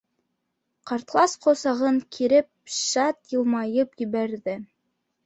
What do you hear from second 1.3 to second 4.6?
ҡосағын киреп шат йылмайып ебәрҙе.